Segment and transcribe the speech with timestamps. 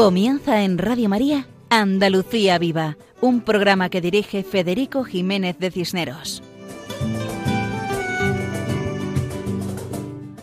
[0.00, 6.42] Comienza en Radio María Andalucía Viva, un programa que dirige Federico Jiménez de Cisneros.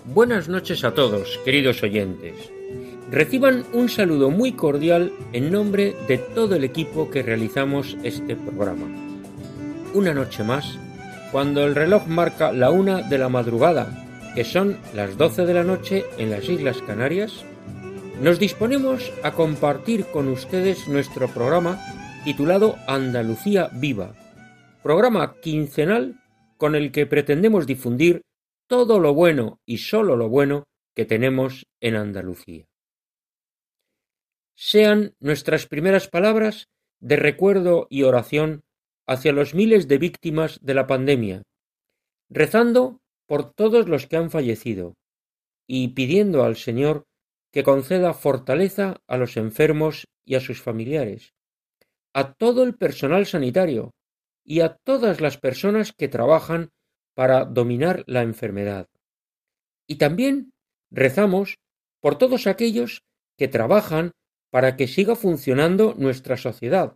[0.06, 2.36] Buenas noches a todos, queridos oyentes.
[3.10, 8.86] Reciban un saludo muy cordial en nombre de todo el equipo que realizamos este programa.
[9.96, 10.78] Una noche más,
[11.32, 15.64] cuando el reloj marca la una de la madrugada, que son las doce de la
[15.64, 17.44] noche en las Islas Canarias,
[18.22, 21.80] nos disponemos a compartir con ustedes nuestro programa
[22.24, 24.16] titulado Andalucía Viva,
[24.82, 26.20] programa quincenal
[26.58, 28.24] con el que pretendemos difundir
[28.68, 30.64] todo lo bueno y solo lo bueno
[30.96, 32.66] que tenemos en Andalucía.
[34.56, 38.62] Sean nuestras primeras palabras de recuerdo y oración
[39.06, 41.44] hacia los miles de víctimas de la pandemia,
[42.30, 44.96] rezando por todos los que han fallecido
[45.68, 47.07] y pidiendo al Señor
[47.58, 51.34] que conceda fortaleza a los enfermos y a sus familiares,
[52.14, 53.96] a todo el personal sanitario
[54.46, 56.70] y a todas las personas que trabajan
[57.16, 58.86] para dominar la enfermedad.
[59.88, 60.52] Y también
[60.92, 61.56] rezamos
[62.00, 63.02] por todos aquellos
[63.40, 64.12] que trabajan
[64.52, 66.94] para que siga funcionando nuestra sociedad,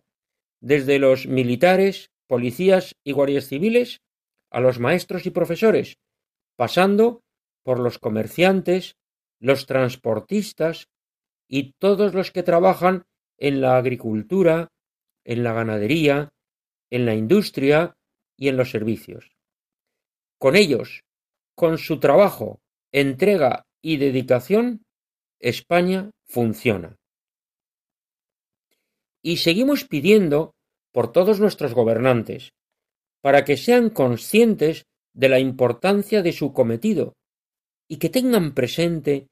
[0.60, 3.98] desde los militares, policías y guardias civiles
[4.48, 5.96] a los maestros y profesores,
[6.54, 7.20] pasando
[7.64, 8.94] por los comerciantes,
[9.42, 10.88] los transportistas
[11.48, 13.04] y todos los que trabajan
[13.38, 14.68] en la agricultura,
[15.24, 16.30] en la ganadería,
[16.90, 17.96] en la industria
[18.36, 19.32] y en los servicios.
[20.38, 21.02] Con ellos,
[21.56, 22.60] con su trabajo,
[22.92, 24.84] entrega y dedicación,
[25.40, 26.96] España funciona.
[29.22, 30.54] Y seguimos pidiendo
[30.92, 32.52] por todos nuestros gobernantes,
[33.20, 37.14] para que sean conscientes de la importancia de su cometido
[37.88, 39.28] y que tengan presente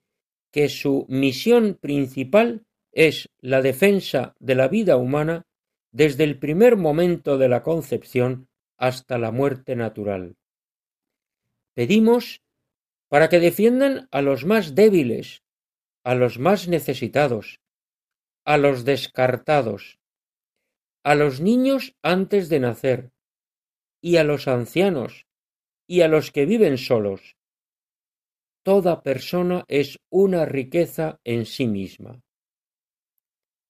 [0.53, 5.47] que su misión principal es la defensa de la vida humana
[5.93, 10.37] desde el primer momento de la concepción hasta la muerte natural.
[11.75, 12.43] Pedimos
[13.09, 15.43] para que defiendan a los más débiles,
[16.05, 17.61] a los más necesitados,
[18.44, 19.99] a los descartados,
[21.05, 23.11] a los niños antes de nacer,
[24.00, 25.27] y a los ancianos,
[25.87, 27.37] y a los que viven solos,
[28.62, 32.21] Toda persona es una riqueza en sí misma.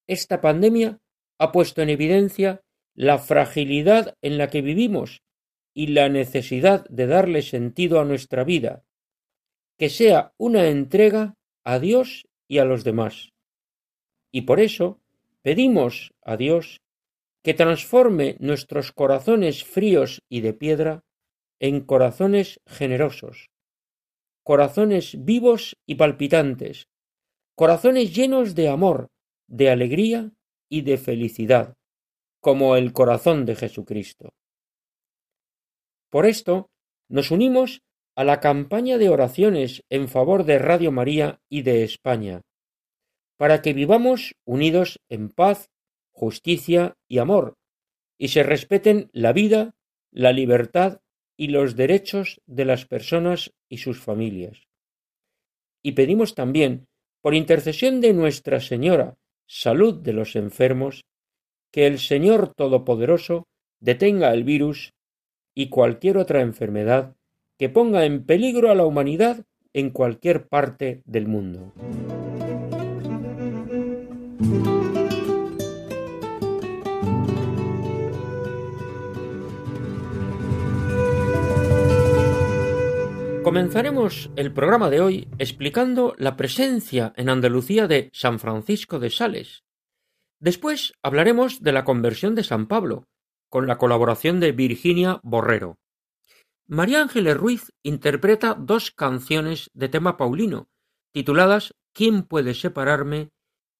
[0.08, 0.98] Esta pandemia
[1.38, 2.62] ha puesto en evidencia
[2.94, 5.22] la fragilidad en la que vivimos
[5.72, 8.82] y la necesidad de darle sentido a nuestra vida,
[9.78, 13.30] que sea una entrega a Dios y a los demás.
[14.32, 15.00] Y por eso
[15.42, 16.80] pedimos a Dios
[17.42, 21.04] que transforme nuestros corazones fríos y de piedra
[21.60, 23.50] en corazones generosos,
[24.50, 26.88] corazones vivos y palpitantes,
[27.54, 29.06] corazones llenos de amor,
[29.46, 30.32] de alegría
[30.68, 31.76] y de felicidad,
[32.40, 34.30] como el corazón de Jesucristo.
[36.10, 36.68] Por esto,
[37.08, 37.82] nos unimos
[38.16, 42.40] a la campaña de oraciones en favor de Radio María y de España,
[43.36, 45.70] para que vivamos unidos en paz,
[46.10, 47.54] justicia y amor,
[48.18, 49.76] y se respeten la vida,
[50.10, 50.98] la libertad
[51.40, 54.68] y los derechos de las personas y sus familias.
[55.82, 56.86] Y pedimos también,
[57.22, 61.02] por intercesión de Nuestra Señora, salud de los enfermos,
[61.72, 63.46] que el Señor Todopoderoso
[63.80, 64.92] detenga el virus
[65.54, 67.16] y cualquier otra enfermedad
[67.58, 69.42] que ponga en peligro a la humanidad
[69.72, 71.72] en cualquier parte del mundo.
[83.50, 89.64] Comenzaremos el programa de hoy explicando la presencia en Andalucía de San Francisco de Sales.
[90.38, 93.08] Después hablaremos de la conversión de San Pablo,
[93.48, 95.78] con la colaboración de Virginia Borrero.
[96.68, 100.68] María Ángeles Ruiz interpreta dos canciones de tema paulino,
[101.12, 103.30] tituladas ¿Quién puede separarme?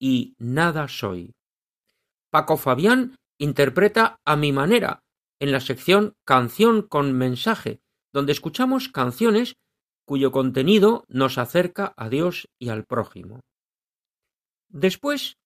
[0.01, 1.37] y Nada soy.
[2.33, 5.05] Paco Fabián interpreta A mi manera,
[5.39, 7.81] en la sección Canción con mensaje,
[8.13, 9.55] donde escuchamos canciones
[10.11, 13.39] cuyo contenido nos acerca a Dios y al prójimo.
[14.69, 15.39] Después,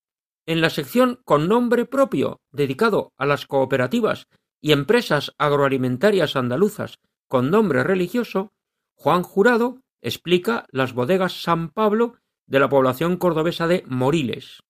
[0.47, 4.27] en la sección con nombre propio, dedicado a las cooperativas
[4.63, 8.55] y empresas agroalimentarias andaluzas con nombre religioso,
[8.95, 12.15] Juan Jurado explica las bodegas San Pablo
[12.47, 14.63] de la población cordobesa de Moriles.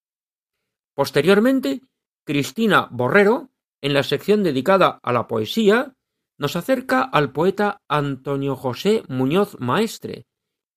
[0.93, 1.79] Posteriormente,
[2.25, 3.49] Cristina Borrero,
[3.79, 5.94] en la sección dedicada a la poesía,
[6.37, 10.25] nos acerca al poeta Antonio José Muñoz Maestre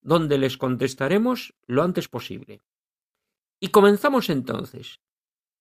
[0.03, 2.63] donde les contestaremos lo antes posible.
[3.61, 5.01] Y comenzamos entonces,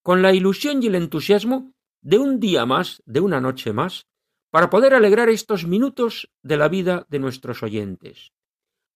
[0.04, 4.08] con la ilusión y el entusiasmo de un día más, de una noche más,
[4.52, 8.32] para poder alegrar estos minutos de la vida de nuestros oyentes.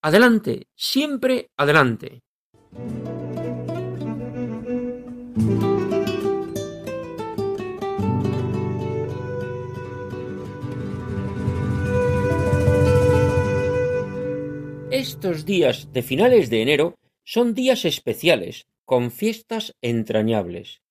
[0.01, 2.21] Adelante, siempre adelante.
[15.01, 20.83] Estos días de finales de enero son días especiales, con fiestas entrañables.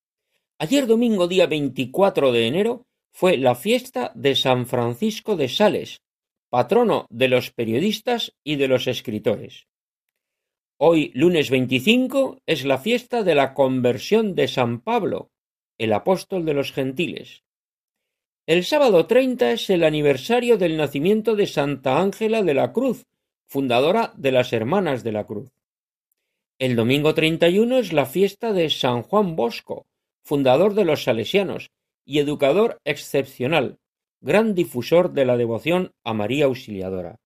[0.59, 6.01] Ayer domingo día 24 de enero fue la fiesta de San Francisco de Sales,
[6.49, 9.69] patrono de los periodistas y de los escritores.
[10.77, 15.31] Hoy, lunes 25, es la fiesta de la conversión de San Pablo,
[15.79, 17.45] el apóstol de los gentiles.
[18.45, 23.07] El sábado 30 es el aniversario del nacimiento de Santa Ángela de la Cruz,
[23.51, 25.51] fundadora de las Hermanas de la Cruz.
[26.61, 29.87] El domingo treinta y uno es la fiesta de San Juan Bosco,
[30.23, 31.73] fundador de los salesianos
[32.05, 33.81] y educador excepcional,
[34.21, 37.19] gran difusor de la devoción a María Auxiliadora.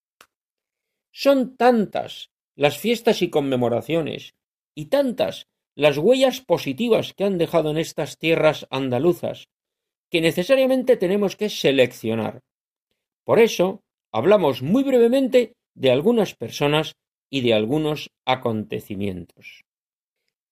[1.11, 4.33] Son tantas las fiestas y conmemoraciones,
[4.73, 5.45] y tantas
[5.75, 9.47] las huellas positivas que han dejado en estas tierras andaluzas,
[10.09, 12.41] que necesariamente tenemos que seleccionar.
[13.23, 16.93] Por eso, hablamos muy brevemente de algunas personas
[17.29, 19.65] y de algunos acontecimientos.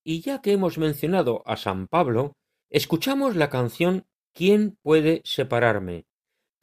[0.04, 2.34] Y ya que hemos mencionado a San Pablo,
[2.70, 6.06] escuchamos la canción ¿Quién puede separarme?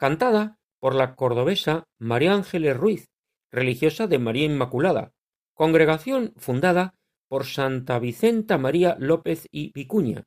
[0.01, 3.11] cantada por la cordobesa María Ángeles Ruiz,
[3.51, 5.11] religiosa de María Inmaculada,
[5.53, 6.95] congregación fundada
[7.29, 10.23] por Santa Vicenta María López y Vicuña,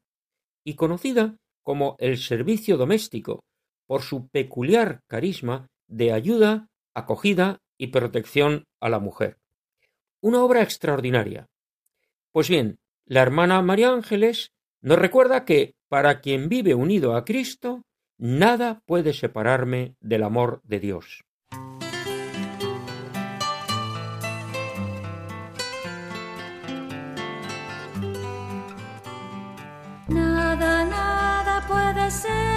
[0.64, 3.42] y conocida como el servicio doméstico
[3.88, 9.38] por su peculiar carisma de ayuda, acogida y protección a la mujer.
[10.20, 11.48] Una obra extraordinaria.
[12.32, 17.82] Pues bien, la hermana María Ángeles nos recuerda que para quien vive unido a Cristo,
[18.18, 21.24] nada puede separarme del amor de Dios.
[30.08, 32.53] Nada, nada puede separarme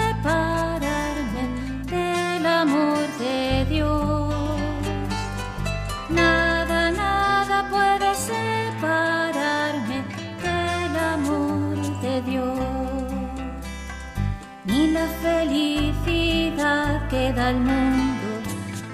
[15.22, 18.28] felicidad que da el mundo,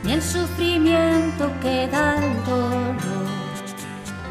[0.03, 3.25] ni el sufrimiento que da el dolor.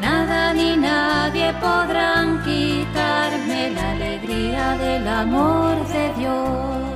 [0.00, 6.94] Nada ni nadie podrán quitarme la alegría del amor de Dios.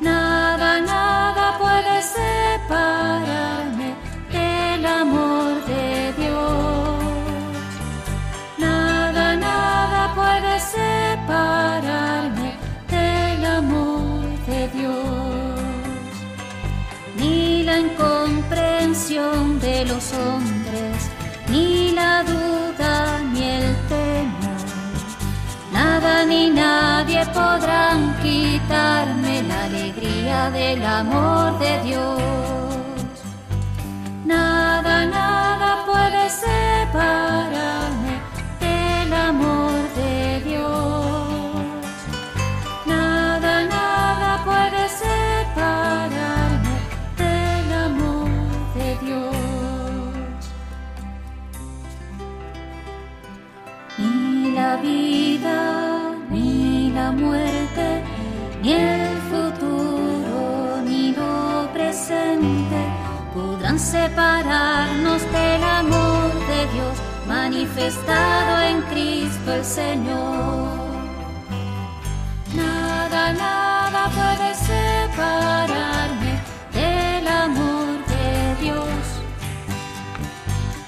[0.00, 3.94] Nada, nada puede separarme
[4.30, 5.27] del amor
[19.60, 21.10] de los hombres,
[21.48, 24.60] ni la duda, ni el temor.
[25.72, 32.22] Nada ni nadie podrán quitarme la alegría del amor de Dios.
[34.24, 37.67] Nada, nada puede separarme
[54.82, 58.02] vida, ni la muerte,
[58.62, 62.80] ni el futuro, ni lo presente
[63.34, 70.88] podrán separarnos del amor de Dios manifestado en Cristo el Señor.
[72.54, 76.32] Nada, nada puede separarme
[76.72, 79.04] del amor de Dios.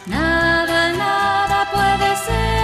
[0.07, 2.60] Nada, nada puede separar.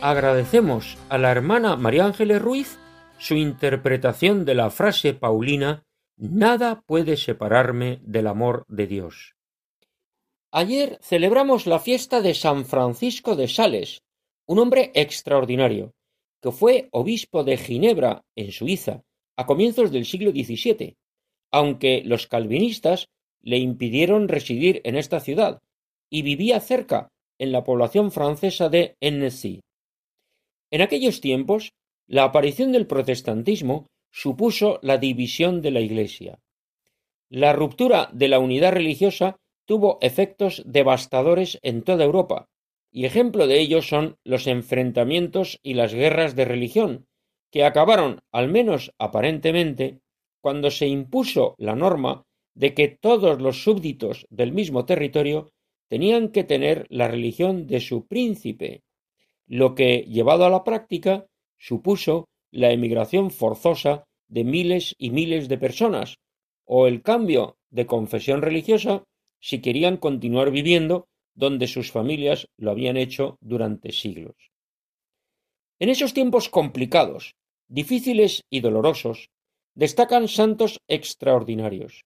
[0.00, 2.78] Agradecemos a la hermana María Ángeles Ruiz
[3.18, 5.82] su interpretación de la frase paulina
[6.16, 9.36] Nada puede separarme del amor de Dios.
[10.50, 14.02] Ayer celebramos la fiesta de San Francisco de Sales,
[14.46, 15.92] un hombre extraordinario,
[16.42, 19.02] que fue obispo de Ginebra, en Suiza,
[19.36, 20.96] a comienzos del siglo XVII,
[21.52, 23.06] aunque los calvinistas
[23.40, 25.60] le impidieron residir en esta ciudad,
[26.10, 28.96] y vivía cerca, en la población francesa de.
[30.70, 31.72] En aquellos tiempos,
[32.06, 36.38] la aparición del protestantismo supuso la división de la Iglesia.
[37.30, 42.46] La ruptura de la unidad religiosa tuvo efectos devastadores en toda Europa,
[42.90, 47.06] y ejemplo de ello son los enfrentamientos y las guerras de religión,
[47.50, 50.00] que acabaron, al menos aparentemente,
[50.40, 55.50] cuando se impuso la norma de que todos los súbditos del mismo territorio
[55.88, 58.82] tenían que tener la religión de su príncipe,
[59.48, 61.26] lo que, llevado a la práctica,
[61.58, 66.18] supuso la emigración forzosa de miles y miles de personas,
[66.64, 69.04] o el cambio de confesión religiosa
[69.40, 74.36] si querían continuar viviendo donde sus familias lo habían hecho durante siglos.
[75.78, 77.36] En esos tiempos complicados,
[77.68, 79.30] difíciles y dolorosos,
[79.74, 82.04] destacan santos extraordinarios.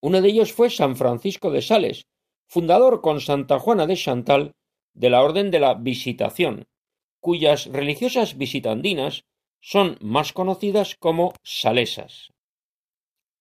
[0.00, 2.06] Uno de ellos fue San Francisco de Sales,
[2.46, 4.52] fundador con Santa Juana de Chantal
[4.94, 6.66] de la Orden de la Visitación,
[7.20, 9.24] cuyas religiosas visitandinas
[9.60, 12.30] son más conocidas como salesas.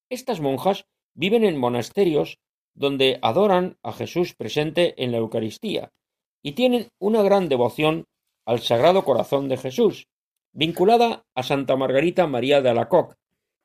[0.10, 2.40] Estas monjas viven en monasterios
[2.74, 5.92] donde adoran a Jesús presente en la Eucaristía
[6.44, 8.06] y tienen una gran devoción
[8.46, 10.08] al Sagrado Corazón de Jesús,
[10.54, 13.16] vinculada a Santa Margarita María de Alacoc,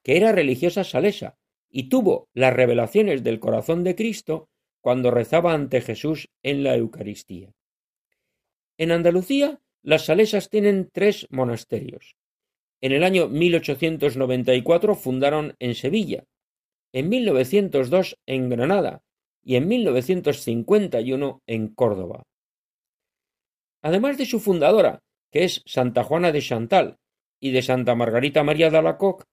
[0.02, 1.38] que era religiosa salesa
[1.70, 4.48] y tuvo las revelaciones del corazón de Cristo
[4.80, 7.52] cuando rezaba ante Jesús en la Eucaristía.
[8.82, 12.16] En Andalucía, las salesas tienen tres monasterios.
[12.80, 16.24] En el año 1894 fundaron en Sevilla,
[16.92, 19.04] en 1902 en Granada
[19.40, 22.24] y en 1951 en Córdoba.
[23.82, 26.98] Además de su fundadora, que es Santa Juana de Chantal,
[27.38, 29.26] y de Santa Margarita María de Alacoc,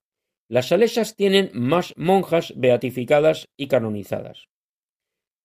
[0.46, 4.46] las salesas tienen más monjas beatificadas y canonizadas.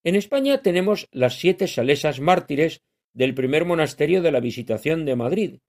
[0.03, 2.83] En España tenemos las siete salesas mártires
[3.15, 5.59] del primer monasterio de la Visitación de Madrid,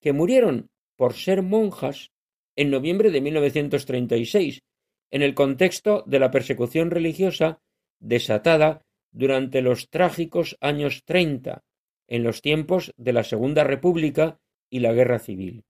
[0.00, 2.10] que murieron por ser monjas
[2.56, 4.62] en noviembre de 1936,
[5.10, 7.60] en el contexto de la persecución religiosa
[8.00, 8.80] desatada
[9.12, 11.62] durante los trágicos años treinta,
[12.08, 14.38] en los tiempos de la Segunda República
[14.70, 15.64] y la Guerra Civil.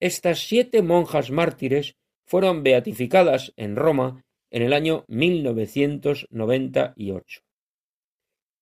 [0.00, 7.40] Estas siete monjas mártires fueron beatificadas en Roma en el año 1998.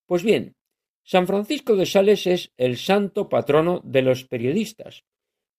[0.07, 0.55] Pues bien,
[1.11, 5.03] San Francisco de Sales es el santo patrono de los periodistas,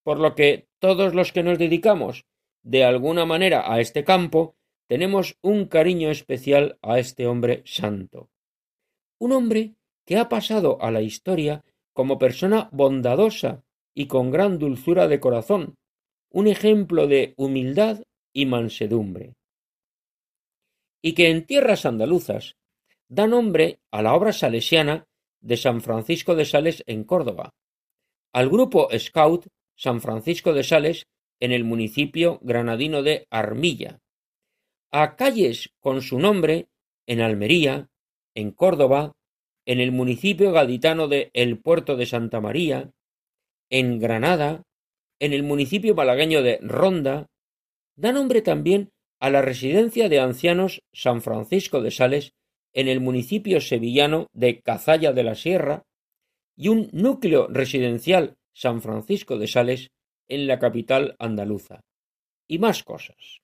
[0.02, 2.24] por lo que todos los que nos dedicamos
[2.62, 4.56] de alguna manera a este campo
[4.88, 8.30] tenemos un cariño especial a este hombre santo.
[9.18, 9.74] Un hombre
[10.06, 13.62] que ha pasado a la historia como persona bondadosa
[13.94, 15.74] y con gran dulzura de corazón,
[16.30, 19.34] un ejemplo de humildad y mansedumbre
[21.02, 22.56] y que en tierras andaluzas
[23.06, 25.06] da nombre a la obra salesiana
[25.42, 27.54] de San Francisco de Sales en Córdoba,
[28.32, 29.46] al grupo Scout
[29.76, 31.06] San Francisco de Sales
[31.40, 34.00] en el municipio granadino de Armilla,
[34.92, 36.68] a calles con su nombre
[37.06, 37.88] en Almería,
[38.34, 39.12] en Córdoba,
[39.66, 42.92] en el municipio gaditano de El Puerto de Santa María,
[43.70, 44.62] en Granada,
[45.18, 47.26] en el municipio malagueño de Ronda,
[47.96, 52.34] da nombre también a la residencia de ancianos San Francisco de Sales
[52.72, 55.82] en el municipio sevillano de Cazalla de la Sierra
[56.56, 59.90] y un núcleo residencial San Francisco de Sales
[60.28, 61.80] en la capital andaluza.
[62.48, 63.40] Y más cosas.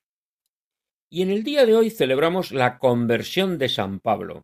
[1.11, 4.43] Y en el día de hoy celebramos la conversión de San Pablo.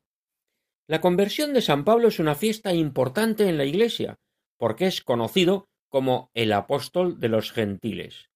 [0.86, 4.16] La conversión de San Pablo es una fiesta importante en la Iglesia,
[4.58, 8.30] porque es conocido como el apóstol de los gentiles.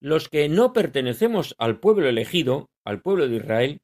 [0.00, 3.80] Los que no pertenecemos al pueblo elegido, al pueblo de Israel,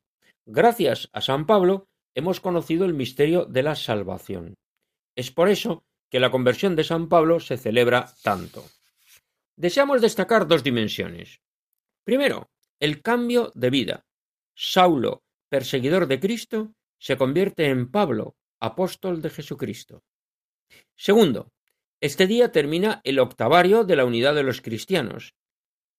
[0.46, 4.54] gracias a San Pablo hemos conocido el misterio de la salvación.
[5.16, 8.64] Es por eso que la conversión de San Pablo se celebra tanto.
[9.56, 11.40] Deseamos destacar dos dimensiones.
[12.04, 14.06] Primero, el cambio de vida.
[14.54, 20.04] Saulo, perseguidor de Cristo, se convierte en Pablo, apóstol de Jesucristo.
[20.96, 21.52] Segundo,
[22.00, 25.34] este día termina el octavario de la unidad de los cristianos,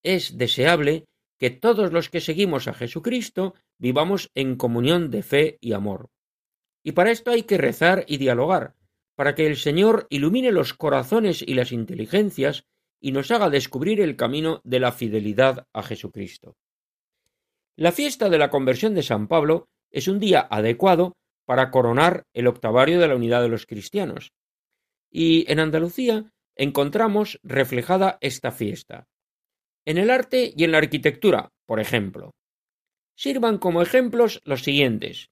[0.06, 1.08] es deseable
[1.40, 6.10] que todos los que seguimos a Jesucristo vivamos en comunión de fe y amor.
[6.84, 8.75] Y para esto hay que rezar y dialogar,
[9.15, 12.65] para que el Señor ilumine los corazones y las inteligencias
[13.00, 16.55] y nos haga descubrir el camino de la fidelidad a Jesucristo.
[17.75, 21.13] La fiesta de la conversión de San Pablo es un día adecuado
[21.46, 24.32] para coronar el octavario de la unidad de los cristianos.
[25.12, 29.08] Y en Andalucía encontramos reflejada esta fiesta.
[29.86, 32.32] En el arte y en la arquitectura, por ejemplo.
[33.15, 35.31] Sirvan como ejemplos los siguientes.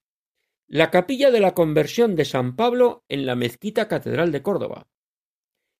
[0.66, 4.88] La capilla de la conversión de San Pablo en la mezquita catedral de Córdoba.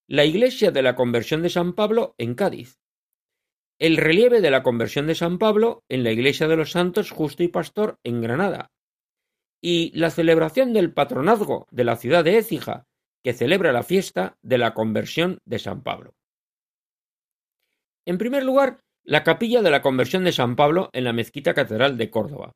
[0.07, 2.79] La iglesia de la conversión de San Pablo en Cádiz.
[3.79, 7.43] El relieve de la conversión de San Pablo en la iglesia de los santos justo
[7.43, 8.71] y pastor en Granada.
[9.63, 12.87] Y la celebración del patronazgo de la ciudad de Écija,
[13.23, 16.15] que celebra la fiesta de la conversión de San Pablo.
[18.05, 21.97] En primer lugar, la capilla de la conversión de San Pablo en la mezquita catedral
[21.97, 22.53] de Córdoba.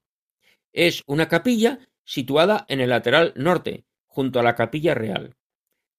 [0.72, 5.36] Es una capilla situada en el lateral norte, junto a la capilla real.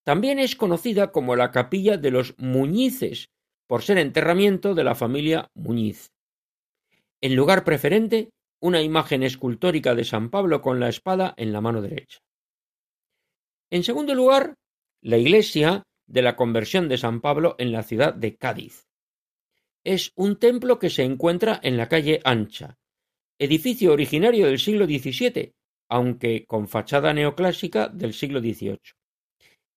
[0.03, 3.29] También es conocida como la capilla de los Muñices,
[3.68, 6.12] por ser enterramiento de la familia Muñiz.
[7.22, 11.82] En lugar preferente, una imagen escultórica de San Pablo con la espada en la mano
[11.82, 12.20] derecha.
[13.70, 14.56] En segundo lugar,
[15.02, 18.88] la iglesia de la conversión de San Pablo en la ciudad de Cádiz.
[19.84, 22.78] Es un templo que se encuentra en la calle Ancha,
[23.39, 25.54] edificio originario del siglo XVII,
[25.89, 28.80] aunque con fachada neoclásica del siglo XVIII.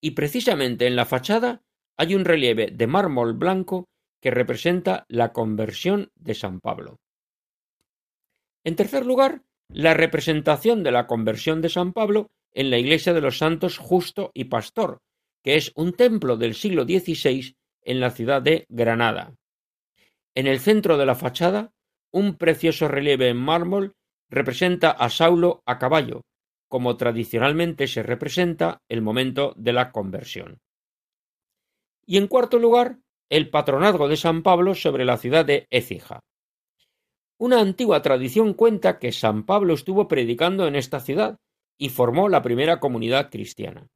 [0.01, 1.63] Y precisamente en la fachada
[1.97, 3.87] hay un relieve de mármol blanco
[4.21, 6.99] que representa la conversión de San Pablo.
[8.65, 13.21] En tercer lugar, la representación de la conversión de San Pablo en la iglesia de
[13.21, 15.01] los santos Justo y Pastor,
[15.43, 19.35] que es un templo del siglo XVI en la ciudad de Granada.
[20.35, 21.71] En el centro de la fachada,
[22.11, 23.93] un precioso relieve en mármol
[24.29, 26.21] representa a Saulo a caballo,
[26.67, 30.59] como tradicionalmente se representa el momento de la conversión.
[32.05, 36.19] Y en cuarto lugar, el patronazgo de San Pablo sobre la ciudad de Écija.
[37.39, 41.37] Una antigua tradición cuenta que San Pablo estuvo predicando en esta ciudad
[41.77, 43.87] y formó la primera comunidad cristiana.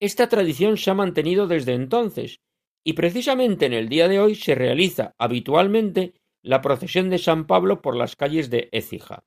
[0.00, 2.40] Esta tradición se ha mantenido desde entonces,
[2.84, 7.80] y precisamente en el día de hoy se realiza habitualmente la procesión de San Pablo
[7.80, 9.24] por las calles de Écija.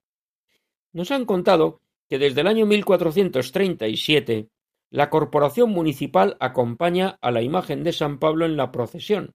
[0.91, 4.50] Nos han contado que desde el año 1437
[4.89, 9.34] la corporación municipal acompaña a la imagen de San Pablo en la procesión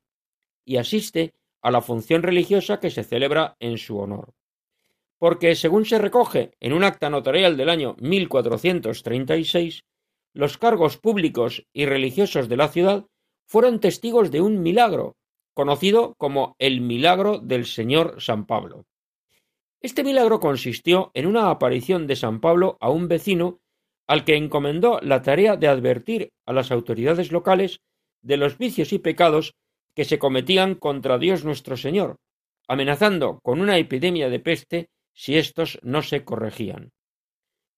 [0.65, 4.35] y asiste a la función religiosa que se celebra en su honor.
[5.19, 9.85] Porque, según se recoge en un acta notarial del año 1436,
[10.33, 13.07] los cargos públicos y religiosos de la ciudad
[13.51, 15.17] fueron testigos de un milagro,
[15.55, 18.87] conocido como el milagro del Señor San Pablo.
[19.81, 23.59] Este milagro consistió en una aparición de San Pablo a un vecino
[24.07, 27.81] al que encomendó la tarea de advertir a las autoridades locales
[28.23, 29.57] de los vicios y pecados
[29.97, 32.19] que se cometían contra Dios nuestro Señor,
[32.69, 36.93] amenazando con una epidemia de peste si éstos no se corregían.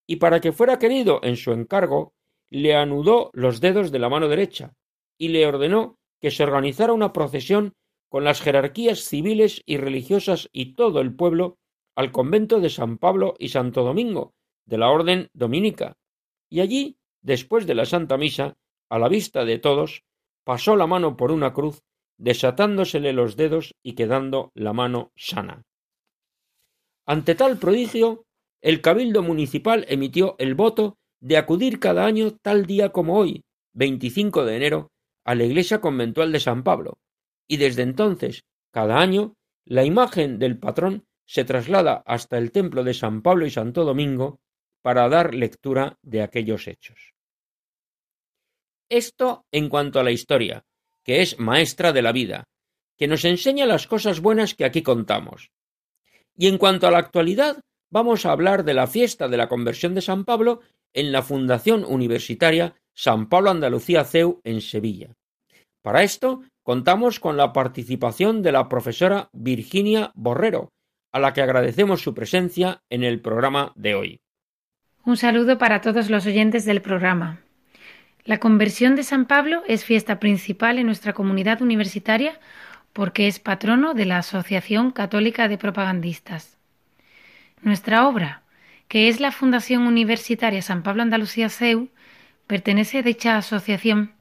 [0.05, 2.13] Y para que fuera querido en su encargo,
[2.51, 4.75] le anudó los dedos de la mano derecha
[5.17, 7.73] y le ordenó que se organizara una procesión
[8.09, 11.57] con las jerarquías civiles y religiosas y todo el pueblo
[11.95, 14.33] al convento de San Pablo y Santo Domingo,
[14.65, 15.97] de la Orden Dominica,
[16.49, 18.53] y allí, después de la Santa Misa,
[18.89, 20.03] a la vista de todos,
[20.43, 21.81] pasó la mano por una cruz,
[22.19, 25.63] desatándosele los dedos y quedando la mano sana.
[27.07, 28.25] Ante tal prodigio,
[28.61, 34.45] el Cabildo Municipal emitió el voto de acudir cada año tal día como hoy, 25
[34.45, 34.91] de enero,
[35.23, 36.99] a la iglesia conventual de San Pablo,
[37.47, 42.93] y desde entonces, cada año, la imagen del patrón se traslada hasta el templo de
[42.93, 44.41] San Pablo y Santo Domingo
[44.81, 47.13] para dar lectura de aquellos hechos.
[48.89, 50.65] Esto en cuanto a la historia,
[51.03, 52.43] que es maestra de la vida,
[52.97, 55.51] que nos enseña las cosas buenas que aquí contamos.
[56.35, 59.95] Y en cuanto a la actualidad, vamos a hablar de la fiesta de la conversión
[59.95, 60.61] de San Pablo
[60.93, 65.15] en la Fundación Universitaria San Pablo Andalucía CEU en Sevilla.
[65.81, 70.69] Para esto contamos con la participación de la profesora Virginia Borrero,
[71.11, 74.21] a la que agradecemos su presencia en el programa de hoy.
[75.05, 77.41] Un saludo para todos los oyentes del programa.
[78.23, 82.39] La conversión de San Pablo es fiesta principal en nuestra comunidad universitaria
[82.93, 86.57] porque es patrono de la Asociación Católica de Propagandistas.
[87.61, 88.42] Nuestra obra,
[88.93, 91.89] que es la Fundación Universitaria San Pablo Andalucía CEU,
[92.45, 94.11] pertenece a dicha asociación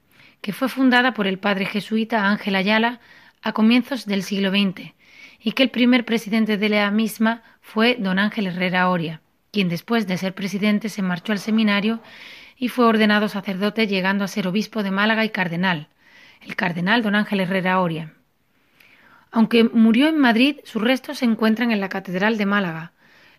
[0.40, 2.98] que fue fundada por el padre jesuita Ángel Ayala
[3.42, 4.94] a comienzos del siglo XX
[5.40, 10.06] y que el primer presidente de la misma fue don Ángel Herrera Oria quien después
[10.06, 12.00] de ser presidente se marchó al seminario
[12.56, 15.88] y fue ordenado sacerdote llegando a ser obispo de Málaga y cardenal,
[16.40, 18.14] el cardenal don Ángel Herrera Oria.
[19.32, 22.92] Aunque murió en Madrid, sus restos se encuentran en la Catedral de Málaga,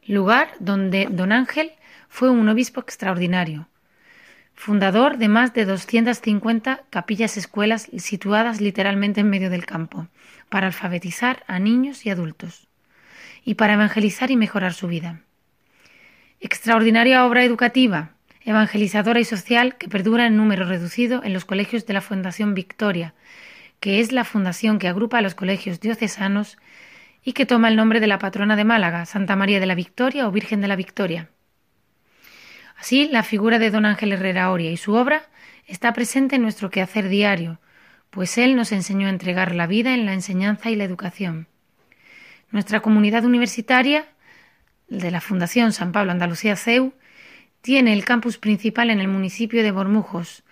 [0.07, 1.71] lugar donde don Ángel
[2.09, 3.67] fue un obispo extraordinario,
[4.53, 10.07] fundador de más de 250 capillas escuelas situadas literalmente en medio del campo,
[10.49, 12.67] para alfabetizar a niños y adultos,
[13.43, 15.21] y para evangelizar y mejorar su vida.
[16.39, 18.11] Extraordinaria obra educativa,
[18.45, 23.13] evangelizadora y social que perdura en número reducido en los colegios de la Fundación Victoria,
[23.79, 26.57] que es la fundación que agrupa a los colegios diocesanos
[27.23, 30.27] y que toma el nombre de la patrona de Málaga, Santa María de la Victoria
[30.27, 31.29] o Virgen de la Victoria.
[32.77, 35.23] Así, la figura de don Ángel Herrera Oria y su obra
[35.65, 37.59] está presente en nuestro quehacer diario,
[38.09, 41.47] pues él nos enseñó a entregar la vida en la enseñanza y la educación.
[42.51, 44.05] Nuestra comunidad universitaria
[44.87, 46.93] de la Fundación San Pablo Andalucía CEU
[47.61, 50.43] tiene el campus principal en el municipio de Bormujos,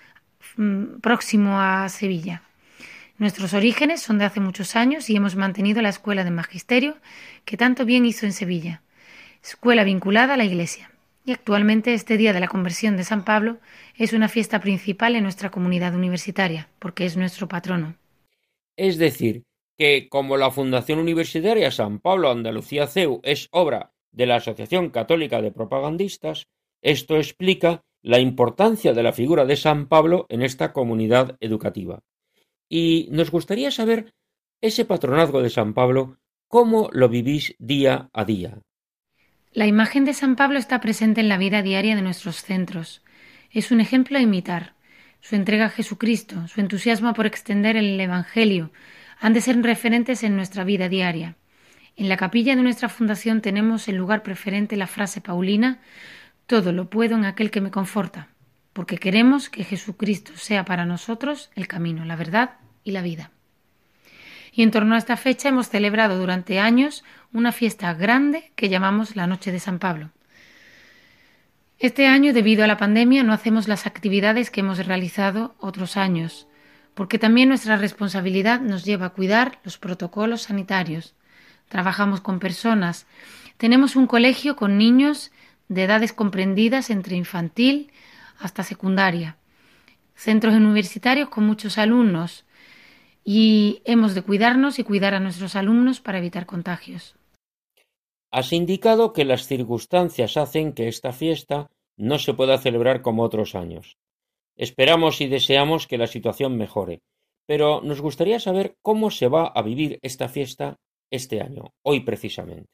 [0.56, 2.42] mm, próximo a Sevilla.
[3.22, 6.96] Nuestros orígenes son de hace muchos años y hemos mantenido la escuela de magisterio
[7.46, 8.82] que tanto bien hizo en Sevilla,
[9.44, 10.90] escuela vinculada a la Iglesia.
[11.24, 13.60] Y actualmente este día de la conversión de San Pablo
[13.96, 17.94] es una fiesta principal en nuestra comunidad universitaria, porque es nuestro patrono.
[18.76, 19.44] Es decir,
[19.78, 25.44] que como la Fundación Universitaria San Pablo Andalucía CEU es obra de la Asociación Católica
[25.44, 26.48] de Propagandistas,
[26.82, 32.02] esto explica la importancia de la figura de San Pablo en esta comunidad educativa.
[32.74, 34.14] Y nos gustaría saber
[34.62, 38.60] ese patronazgo de San Pablo, cómo lo vivís día a día.
[39.52, 43.04] La imagen de San Pablo está presente en la vida diaria de nuestros centros.
[43.52, 44.76] Es un ejemplo a imitar.
[45.20, 48.72] Su entrega a Jesucristo, su entusiasmo por extender el Evangelio,
[49.20, 51.36] han de ser referentes en nuestra vida diaria.
[51.98, 55.82] En la capilla de nuestra fundación tenemos el lugar preferente la frase paulina
[56.48, 58.30] Todo lo puedo en aquel que me conforta,
[58.72, 63.32] porque queremos que Jesucristo sea para nosotros el camino, la verdad y la vida
[64.52, 69.16] y en torno a esta fecha hemos celebrado durante años una fiesta grande que llamamos
[69.16, 70.10] la Noche de San Pablo.
[71.80, 76.48] Este año, debido a la pandemia, no hacemos las actividades que hemos realizado otros años,
[76.94, 81.16] porque también nuestra responsabilidad nos lleva a cuidar los protocolos sanitarios.
[81.70, 83.08] Trabajamos con personas,
[83.58, 85.32] tenemos un colegio con niños
[85.70, 87.92] de edades comprendidas entre infantil
[88.40, 89.38] hasta secundaria,
[90.14, 92.44] centros universitarios con muchos alumnos,
[93.24, 97.16] y hemos de cuidarnos y cuidar a nuestros alumnos para evitar contagios.
[98.32, 103.56] Has indicado que las circunstancias hacen que esta fiesta no se pueda celebrar como otros
[103.56, 103.98] años.
[104.56, 107.02] Esperamos y deseamos que la situación mejore,
[107.46, 110.78] pero nos gustaría saber cómo se va a vivir esta fiesta
[111.10, 112.70] este año, hoy precisamente.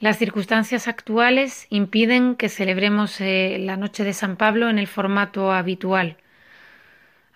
[0.00, 5.52] Las circunstancias actuales impiden que celebremos eh, la Noche de San Pablo en el formato
[5.52, 6.16] habitual.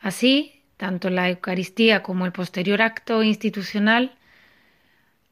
[0.01, 4.17] Así, tanto la Eucaristía como el posterior acto institucional,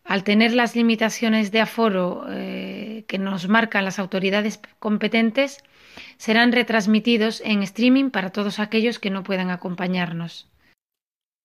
[0.05, 5.63] al tener las limitaciones de aforo eh, que nos marcan las autoridades competentes,
[6.17, 10.51] serán retransmitidos en streaming para todos aquellos que no puedan acompañarnos.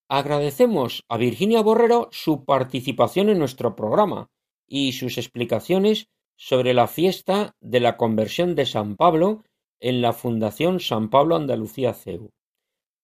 [0.08, 4.28] Agradecemos a Virginia Borrero su participación en nuestro programa
[4.66, 9.44] y sus explicaciones sobre la fiesta de la conversión de San Pablo
[9.78, 12.30] en la Fundación San Pablo Andalucía CEU.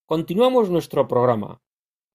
[0.07, 1.61] Continuamos nuestro programa,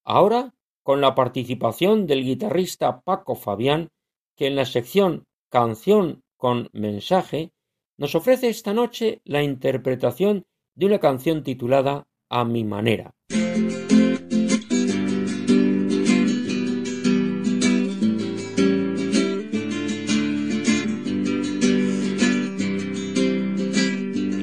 [0.05, 3.89] ahora con la participación del guitarrista Paco Fabián,
[4.37, 7.51] que en la sección Canción con mensaje
[7.97, 13.13] nos ofrece esta noche la interpretación de una canción titulada A mi manera.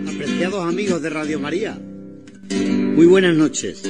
[0.07, 1.79] Apreciados amigos de Radio María,
[2.99, 3.81] muy buenas noches.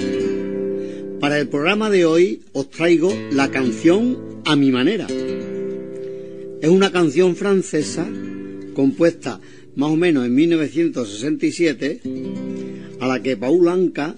[1.19, 5.07] Para el programa de hoy os traigo la canción A mi manera.
[6.61, 8.07] Es una canción francesa
[8.75, 9.41] compuesta
[9.77, 12.01] más o menos en 1967
[13.01, 14.15] a la que Paul Anka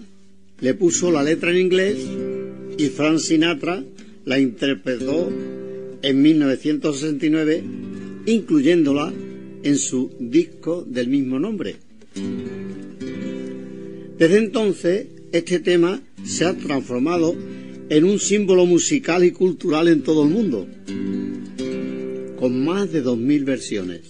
[0.59, 1.99] le puso la letra en inglés
[2.77, 3.85] y Frank Sinatra
[4.25, 5.31] la interpretó
[6.03, 7.63] en 1969
[8.27, 9.13] incluyéndola
[9.63, 11.77] en su disco del mismo nombre.
[14.21, 17.35] Desde entonces, este tema se ha transformado
[17.89, 20.69] en un símbolo musical y cultural en todo el mundo,
[22.39, 24.03] con más de 2.000 versiones.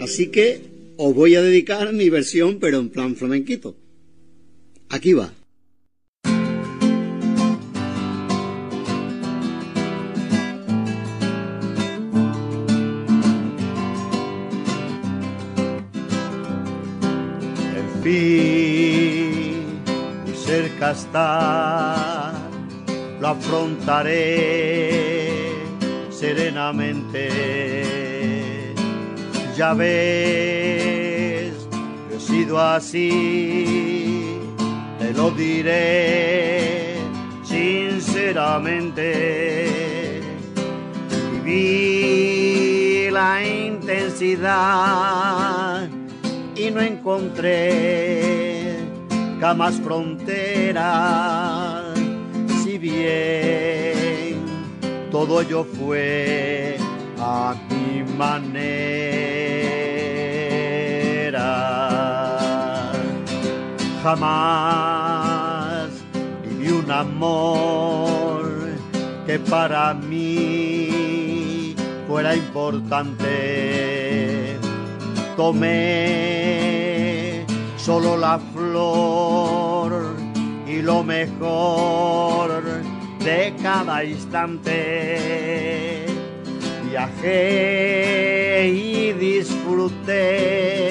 [0.00, 0.62] Así que
[0.96, 3.76] os voy a dedicar mi versión, pero en plan flamenquito.
[4.88, 5.34] Aquí va.
[18.10, 19.62] Vi
[20.24, 22.34] muy cerca está,
[23.20, 24.10] lo afrontaré
[26.10, 27.28] serenamente.
[29.56, 31.52] Ya ves,
[32.10, 34.40] yo he sido así,
[34.98, 36.96] te lo diré
[37.44, 40.20] sinceramente.
[41.44, 45.88] Viví la intensidad
[46.60, 48.76] y no encontré
[49.40, 50.84] jamás fronteras,
[52.62, 54.44] si bien
[55.10, 56.76] todo yo fue
[57.18, 58.90] a mi manera.
[64.02, 65.90] Jamás
[66.42, 68.50] viví un amor
[69.26, 71.74] que para mí
[72.06, 74.09] fuera importante.
[75.36, 75.70] Tomé
[77.76, 80.14] solo la flor
[80.66, 82.62] y lo mejor
[83.24, 86.06] de cada instante.
[86.88, 90.90] Viajé y disfruté,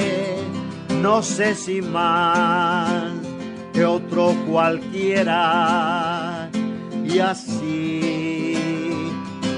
[1.01, 3.13] no sé si más
[3.73, 6.49] que otro cualquiera,
[7.05, 9.11] y así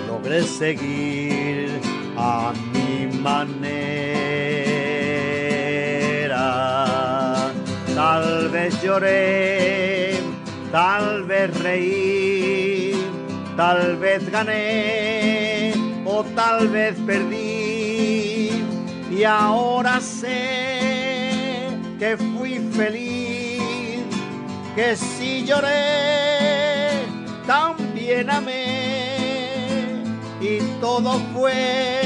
[0.08, 1.80] logré seguir
[2.18, 4.31] a mi manera.
[7.96, 10.14] Tal vez lloré,
[10.72, 12.94] tal vez reí,
[13.58, 15.74] tal vez gané
[16.06, 18.50] o tal vez perdí.
[19.12, 21.68] Y ahora sé
[22.00, 24.04] que fui feliz,
[24.74, 27.06] que si lloré,
[27.46, 29.12] también amé.
[30.40, 32.02] Y todo fue,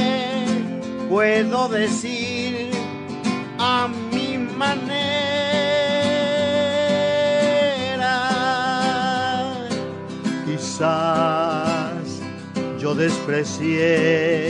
[1.10, 2.72] puedo decir,
[3.60, 5.15] a mi manera.
[10.76, 12.20] Quizás
[12.78, 14.50] yo desprecié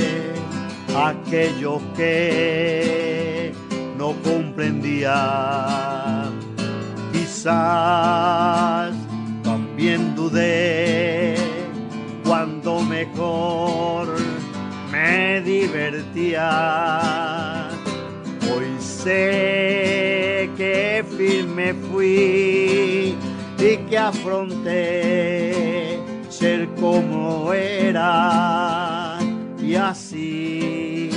[0.97, 3.53] aquello que
[3.95, 6.31] no comprendía.
[7.13, 8.95] Quizás
[9.43, 11.35] también dudé
[12.23, 14.07] cuando mejor
[14.91, 16.49] me divertía.
[18.51, 23.15] Hoy sé que firme fui
[23.59, 25.84] y que afronté
[26.79, 27.51] como
[29.59, 31.09] y así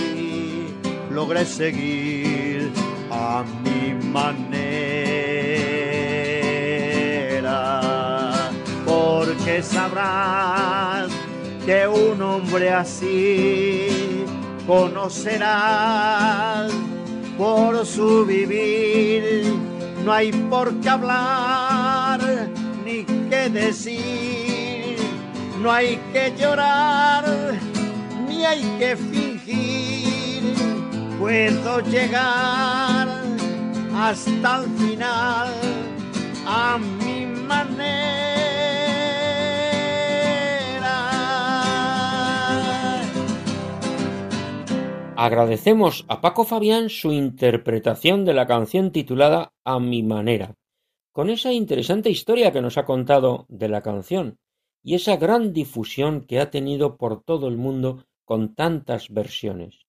[1.11, 2.73] logré seguir
[3.11, 4.31] a mi manera.
[8.87, 11.11] Porque sabrás
[11.67, 14.25] que un hombre así
[14.67, 15.53] conocerás
[17.37, 19.53] por su vivir.
[20.07, 22.49] No hay por qué hablar
[22.83, 24.28] ni qué decir,
[25.61, 27.25] no hay que llorar
[28.27, 30.55] ni hay que fingir.
[31.19, 33.09] Puedo llegar
[33.95, 35.53] hasta el final
[36.47, 38.19] a mi manera.
[45.17, 50.55] Agradecemos a Paco Fabián su interpretación de la canción titulada A mi manera,
[51.13, 54.39] con esa interesante historia que nos ha contado de la canción
[54.83, 59.87] y esa gran difusión que ha tenido por todo el mundo con tantas versiones,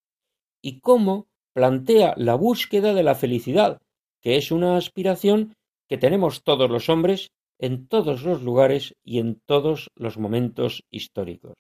[0.62, 3.82] y cómo plantea la búsqueda de la felicidad,
[4.21, 5.56] que es una aspiración
[5.88, 11.56] que tenemos todos los hombres en todos los lugares y en todos los momentos históricos.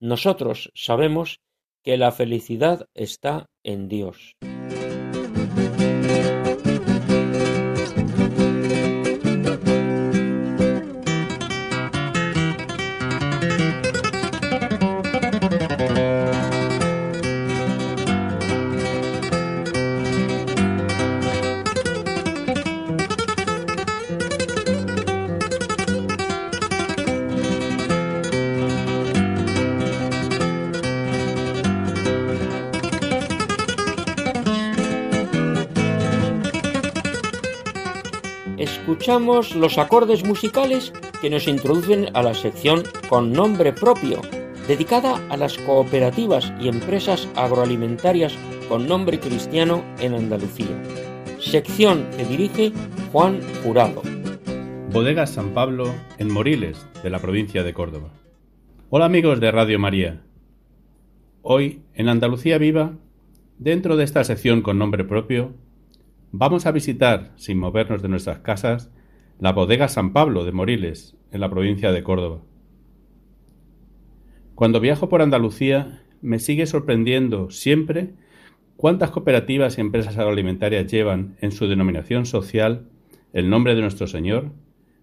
[0.00, 1.40] Nosotros sabemos
[1.82, 4.36] que la felicidad está en Dios.
[39.04, 40.90] Escuchamos los acordes musicales
[41.20, 44.22] que nos introducen a la sección con nombre propio,
[44.66, 48.34] dedicada a las cooperativas y empresas agroalimentarias
[48.66, 50.82] con nombre cristiano en Andalucía.
[51.38, 52.72] Sección que dirige
[53.12, 54.00] Juan Jurado.
[54.90, 58.08] Bodegas San Pablo en Moriles, de la provincia de Córdoba.
[58.88, 60.22] Hola amigos de Radio María.
[61.42, 62.92] Hoy, en Andalucía Viva,
[63.58, 65.52] dentro de esta sección con nombre propio,
[66.36, 68.90] Vamos a visitar, sin movernos de nuestras casas,
[69.44, 72.40] la bodega San Pablo de Moriles, en la provincia de Córdoba.
[74.54, 78.14] Cuando viajo por Andalucía, me sigue sorprendiendo siempre
[78.78, 82.88] cuántas cooperativas y empresas agroalimentarias llevan en su denominación social
[83.34, 84.52] el nombre de nuestro Señor,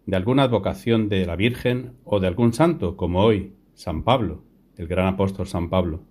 [0.08, 4.42] de alguna advocación de la Virgen o de algún santo, como hoy, San Pablo,
[4.76, 6.02] el gran apóstol San Pablo.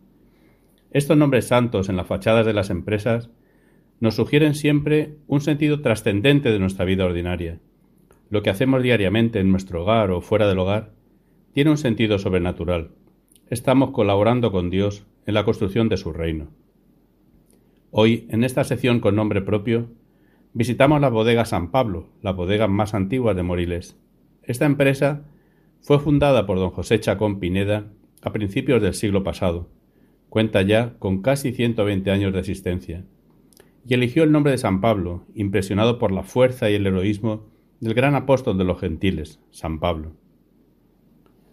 [0.92, 3.28] Estos nombres santos en las fachadas de las empresas
[3.98, 7.58] nos sugieren siempre un sentido trascendente de nuestra vida ordinaria.
[8.30, 10.92] Lo que hacemos diariamente en nuestro hogar o fuera del hogar
[11.52, 12.92] tiene un sentido sobrenatural.
[13.48, 16.46] Estamos colaborando con Dios en la construcción de su reino.
[17.90, 19.88] Hoy, en esta sección con nombre propio,
[20.52, 23.98] visitamos la bodega San Pablo, la bodega más antigua de Moriles.
[24.44, 25.24] Esta empresa
[25.80, 27.88] fue fundada por don José Chacón Pineda
[28.22, 29.68] a principios del siglo pasado.
[30.28, 33.04] Cuenta ya con casi 120 años de existencia.
[33.84, 37.49] Y eligió el nombre de San Pablo, impresionado por la fuerza y el heroísmo
[37.80, 40.12] del gran apóstol de los gentiles, San Pablo.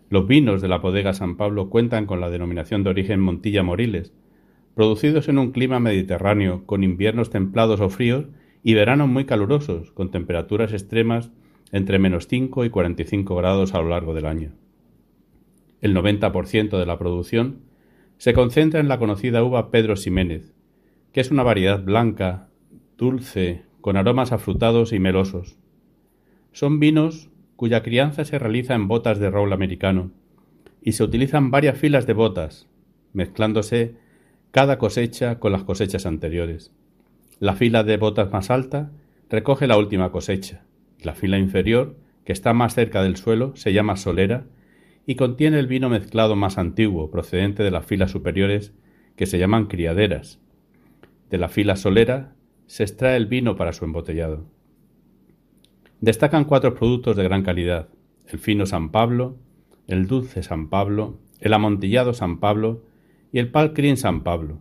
[0.10, 4.14] Los vinos de la bodega San Pablo cuentan con la denominación de origen Montilla Moriles,
[4.76, 8.26] producidos en un clima mediterráneo con inviernos templados o fríos
[8.62, 11.32] y veranos muy calurosos, con temperaturas extremas
[11.72, 14.52] entre menos 5 y 45 grados a lo largo del año.
[15.82, 17.60] El 90% de la producción
[18.18, 20.54] se concentra en la conocida uva Pedro Ximénez,
[21.14, 22.50] que es una variedad blanca,
[22.98, 25.58] dulce, con aromas afrutados y melosos.
[26.58, 30.10] Son vinos cuya crianza se realiza en botas de roble americano
[30.82, 32.68] y se utilizan varias filas de botas,
[33.14, 33.94] mezclándose
[34.50, 36.74] cada cosecha con las cosechas anteriores.
[37.40, 38.90] La fila de botas más alta
[39.30, 40.66] recoge la última cosecha.
[41.04, 44.48] La fila inferior, que está más cerca del suelo, se llama solera
[45.06, 48.74] y contiene el vino mezclado más antiguo, procedente de las filas superiores,
[49.16, 50.40] que se llaman criaderas.
[51.30, 52.34] De la fila solera
[52.66, 54.57] se extrae el vino para su embotellado.
[56.00, 57.90] Destacan cuatro productos de gran calidad,
[58.28, 59.38] el fino San Pablo,
[59.88, 62.84] el dulce San Pablo, el amontillado San Pablo
[63.32, 64.60] y el palcrin San Pablo.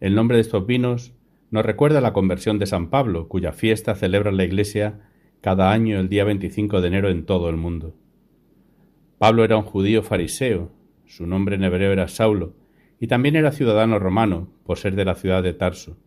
[0.00, 1.12] El nombre de estos vinos
[1.50, 5.00] nos recuerda la conversión de San Pablo, cuya fiesta celebra la Iglesia
[5.42, 7.94] cada año el día 25 de enero en todo el mundo.
[9.18, 10.72] Pablo era un judío fariseo,
[11.04, 12.54] su nombre en hebreo era Saulo,
[12.98, 15.98] y también era ciudadano romano, por ser de la ciudad de Tarso.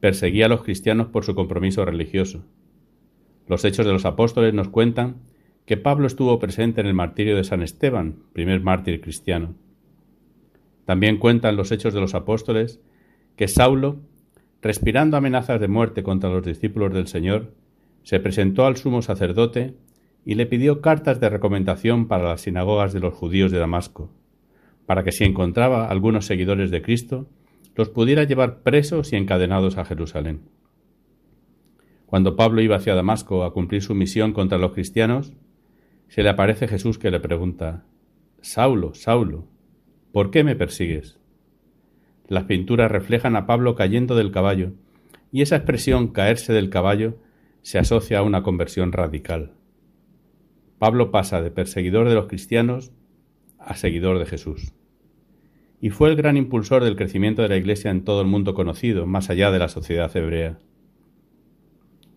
[0.00, 2.44] Perseguía a los cristianos por su compromiso religioso.
[3.46, 5.16] Los hechos de los apóstoles nos cuentan
[5.66, 9.54] que Pablo estuvo presente en el martirio de San Esteban, primer mártir cristiano.
[10.84, 12.80] También cuentan los hechos de los apóstoles
[13.36, 13.96] que Saulo,
[14.62, 17.52] respirando amenazas de muerte contra los discípulos del Señor,
[18.02, 19.74] se presentó al sumo sacerdote
[20.24, 24.10] y le pidió cartas de recomendación para las sinagogas de los judíos de Damasco,
[24.86, 27.28] para que si encontraba algunos seguidores de Cristo,
[27.74, 30.40] los pudiera llevar presos y encadenados a Jerusalén.
[32.06, 35.32] Cuando Pablo iba hacia Damasco a cumplir su misión contra los cristianos,
[36.08, 37.84] se le aparece Jesús que le pregunta
[38.40, 39.48] Saulo, Saulo,
[40.12, 41.18] ¿por qué me persigues?
[42.28, 44.72] Las pinturas reflejan a Pablo cayendo del caballo,
[45.32, 47.18] y esa expresión caerse del caballo
[47.62, 49.52] se asocia a una conversión radical.
[50.78, 52.92] Pablo pasa de perseguidor de los cristianos
[53.58, 54.72] a seguidor de Jesús.
[55.80, 59.06] Y fue el gran impulsor del crecimiento de la Iglesia en todo el mundo conocido,
[59.06, 60.58] más allá de la sociedad hebrea.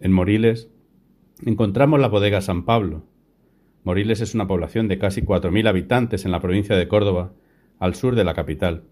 [0.01, 0.69] En Moriles
[1.45, 3.03] encontramos la bodega San Pablo.
[3.83, 7.33] Moriles es una población de casi cuatro mil habitantes en la provincia de Córdoba,
[7.79, 8.83] al sur de la capital.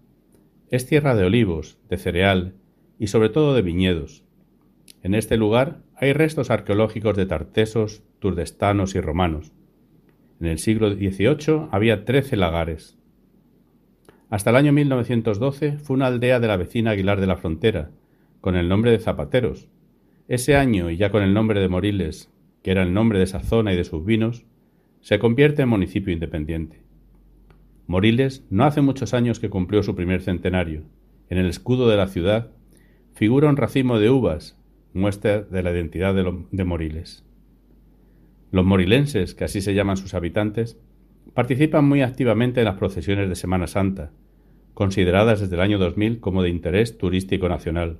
[0.70, 2.56] Es tierra de olivos, de cereal
[2.98, 4.24] y sobre todo de viñedos.
[5.02, 9.52] En este lugar hay restos arqueológicos de tartesos, turdestanos y romanos.
[10.40, 12.98] En el siglo XVIII había trece lagares.
[14.28, 17.92] Hasta el año 1912 fue una aldea de la vecina Aguilar de la Frontera,
[18.42, 19.68] con el nombre de Zapateros,
[20.28, 22.30] ese año, y ya con el nombre de Moriles,
[22.62, 24.44] que era el nombre de esa zona y de sus vinos,
[25.00, 26.82] se convierte en municipio independiente.
[27.86, 30.82] Moriles no hace muchos años que cumplió su primer centenario.
[31.30, 32.50] En el escudo de la ciudad
[33.14, 34.58] figura un racimo de uvas,
[34.92, 37.24] muestra de la identidad de, Moriles.
[38.50, 40.78] Los morilenses, que así se llaman sus habitantes,
[41.32, 44.12] participan muy activamente en las procesiones de Semana Santa,
[44.74, 47.98] consideradas desde el año 2000 como de interés turístico nacional.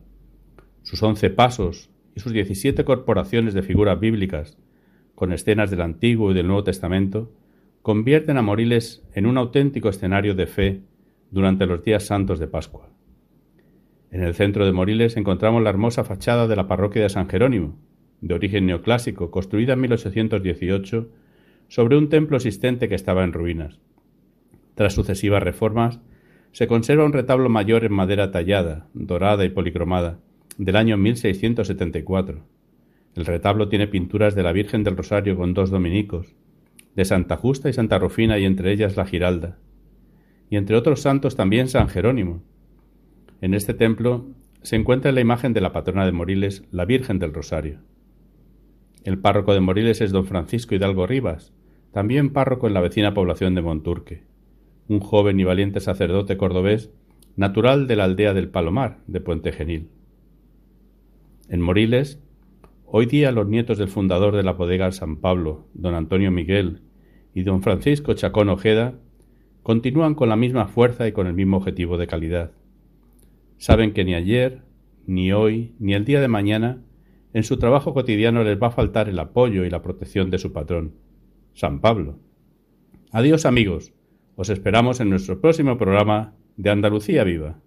[0.83, 4.59] Sus once pasos sus diecisiete corporaciones de figuras bíblicas,
[5.15, 7.33] con escenas del Antiguo y del Nuevo Testamento,
[7.83, 10.83] convierten a Moriles en un auténtico escenario de fe
[11.31, 12.89] durante los días santos de Pascua.
[14.11, 17.77] En el centro de Moriles encontramos la hermosa fachada de la parroquia de San Jerónimo,
[18.21, 21.09] de origen neoclásico, construida en 1818
[21.69, 23.79] sobre un templo existente que estaba en ruinas.
[24.75, 26.01] Tras sucesivas reformas,
[26.53, 30.19] se conserva un retablo mayor en madera tallada, dorada y policromada,
[30.59, 32.45] del año 1674.
[33.15, 36.35] El retablo tiene pinturas de la Virgen del Rosario con dos dominicos,
[36.97, 39.59] de Santa Justa y Santa Rufina y entre ellas la Giralda,
[40.51, 42.43] y entre otros santos también San Jerónimo.
[43.41, 44.27] En este templo
[44.63, 47.79] se encuentra la imagen de la patrona de Moriles, la Virgen del Rosario.
[49.05, 51.55] El párroco de Moriles es don Francisco Hidalgo Rivas,
[51.93, 54.25] también párroco en la vecina población de Monturque,
[54.89, 56.91] un joven y valiente sacerdote cordobés,
[57.37, 59.91] natural de la aldea del Palomar, de Puente Genil.
[61.51, 62.21] En Moriles,
[62.85, 66.83] hoy día los nietos del fundador de la bodega San Pablo, don Antonio Miguel,
[67.33, 68.99] y don Francisco Chacón Ojeda,
[69.63, 72.53] continúan con la misma fuerza y con el mismo objetivo de calidad.
[73.57, 74.63] Saben que ni ayer,
[75.07, 76.83] ni hoy, ni el día de mañana,
[77.33, 80.53] en su trabajo cotidiano les va a faltar el apoyo y la protección de su
[80.53, 80.97] patrón,
[81.55, 82.19] San Pablo.
[83.11, 83.95] Adiós amigos,
[84.37, 87.63] os esperamos en nuestro próximo programa de Andalucía Viva.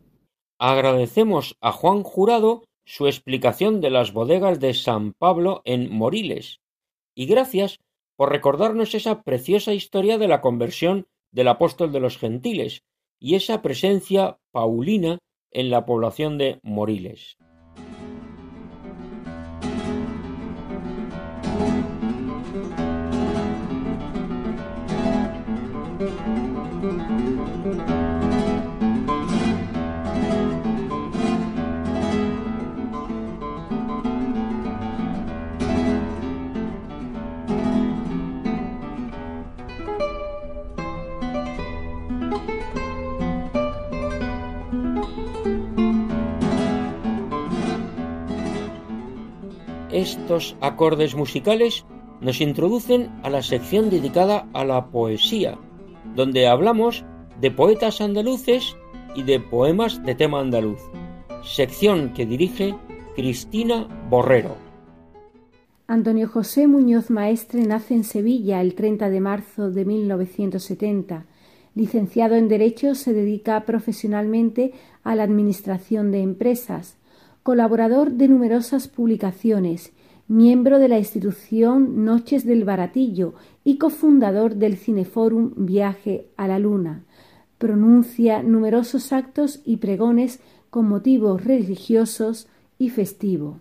[0.60, 6.62] Agradecemos a Juan Jurado su explicación de las bodegas de San Pablo en Moriles
[7.16, 7.80] y gracias
[8.16, 12.84] por recordarnos esa preciosa historia de la conversión del apóstol de los gentiles
[13.20, 15.20] y esa presencia paulina
[15.52, 17.38] en la población de Moriles.
[50.02, 51.86] Estos acordes musicales
[52.22, 55.60] nos introducen a la sección dedicada a la poesía,
[56.16, 57.06] donde hablamos
[57.40, 58.76] de poetas andaluces
[59.16, 60.80] y de poemas de tema andaluz,
[61.44, 62.74] sección que dirige
[63.16, 64.56] Cristina Borrero.
[65.86, 71.28] Antonio José Muñoz Maestre nace en Sevilla el 30 de marzo de 1970.
[71.76, 74.74] Licenciado en Derecho, se dedica profesionalmente
[75.04, 76.98] a la administración de empresas
[77.44, 79.92] colaborador de numerosas publicaciones,
[80.28, 83.34] miembro de la institución Noches del Baratillo
[83.64, 87.04] y cofundador del Cineforum Viaje a la Luna.
[87.58, 90.40] Pronuncia numerosos actos y pregones
[90.70, 93.58] con motivos religiosos y festivos.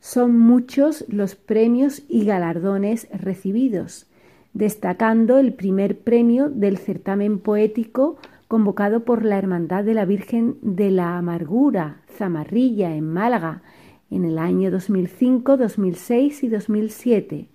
[0.00, 4.06] Son muchos los premios y galardones recibidos,
[4.52, 8.16] destacando el primer premio del certamen poético
[8.48, 13.62] convocado por la Hermandad de la Virgen de la Amargura, Zamarrilla, en Málaga,
[14.10, 17.48] en el año 2005, 2006 y 2007.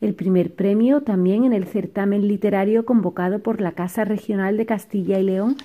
[0.00, 5.18] El primer premio también en el certamen literario convocado por la Casa Regional de Castilla
[5.18, 5.56] y León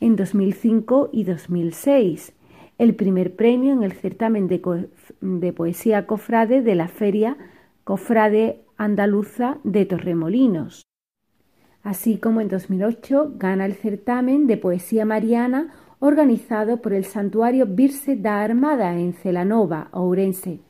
[0.00, 2.32] en 2005 y 2006.
[2.78, 4.88] El primer premio en el certamen de,
[5.20, 7.36] de poesía cofrade de la Feria
[7.84, 10.87] Cofrade Andaluza de Torremolinos.
[11.82, 18.16] Así como en 2008 gana el certamen de poesía mariana organizado por el Santuario Virse
[18.16, 20.60] da Armada en Celanova, Ourense.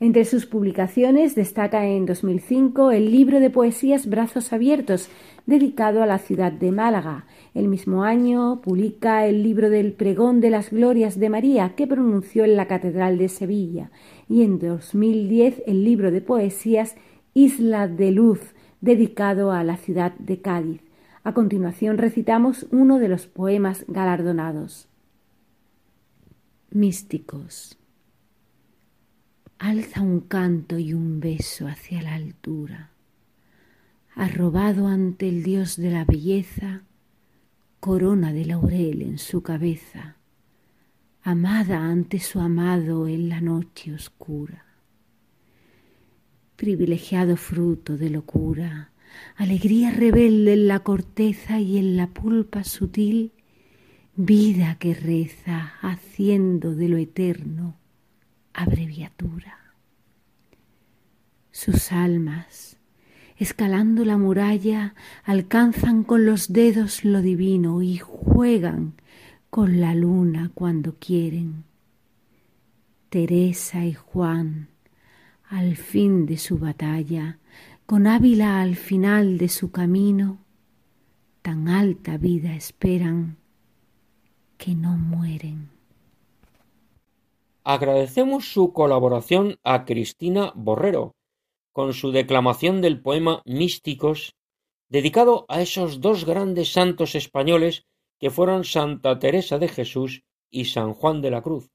[0.00, 5.08] Entre sus publicaciones destaca en 2005 el libro de poesías Brazos Abiertos,
[5.46, 7.26] dedicado a la ciudad de Málaga.
[7.54, 12.42] El mismo año publica el libro del Pregón de las Glorias de María, que pronunció
[12.42, 13.92] en la Catedral de Sevilla.
[14.28, 16.96] Y en 2010 el libro de poesías
[17.32, 18.40] Isla de Luz,
[18.82, 20.82] dedicado a la ciudad de Cádiz.
[21.24, 24.88] A continuación recitamos uno de los poemas galardonados.
[26.70, 27.78] Místicos.
[29.58, 32.90] Alza un canto y un beso hacia la altura.
[34.16, 36.82] Arrobado ante el Dios de la belleza,
[37.78, 40.16] corona de laurel en su cabeza,
[41.22, 44.71] amada ante su amado en la noche oscura.
[46.62, 48.92] Privilegiado fruto de locura,
[49.34, 53.32] alegría rebelde en la corteza y en la pulpa sutil,
[54.14, 57.74] vida que reza haciendo de lo eterno
[58.54, 59.74] abreviatura.
[61.50, 62.76] Sus almas,
[63.36, 64.94] escalando la muralla,
[65.24, 68.94] alcanzan con los dedos lo divino y juegan
[69.50, 71.64] con la luna cuando quieren.
[73.08, 74.68] Teresa y Juan,
[75.52, 77.38] al fin de su batalla,
[77.84, 80.38] con Ávila al final de su camino,
[81.42, 83.36] tan alta vida esperan
[84.56, 85.68] que no mueren.
[87.64, 91.12] Agradecemos su colaboración a Cristina Borrero
[91.72, 94.34] con su declamación del poema Místicos,
[94.88, 97.84] dedicado a esos dos grandes santos españoles
[98.18, 101.68] que fueron Santa Teresa de Jesús y San Juan de la Cruz,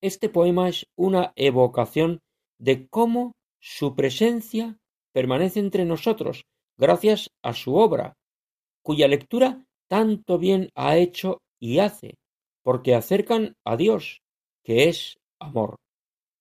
[0.00, 2.20] Este poema es una evocación
[2.58, 4.78] de cómo su presencia
[5.12, 6.44] permanece entre nosotros
[6.78, 8.14] gracias a su obra,
[8.82, 12.14] cuya lectura tanto bien ha hecho y hace,
[12.62, 14.20] porque acercan a Dios,
[14.62, 15.76] que es amor.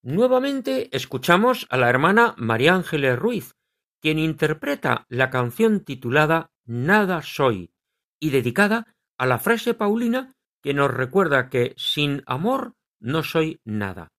[0.04, 3.54] Nuevamente escuchamos a la hermana María Ángeles Ruiz,
[4.02, 7.72] quien interpreta la canción titulada Nada soy
[8.20, 14.15] y dedicada a la frase paulina que nos recuerda que sin amor no soy nada.